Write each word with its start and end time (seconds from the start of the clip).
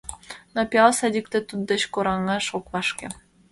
Но 0.53 0.61
пиал 0.69 0.91
садикте 0.99 1.37
туддеч 1.47 1.81
кораҥаш 1.93 2.45
ок 2.57 2.65
вашке. 2.73 3.07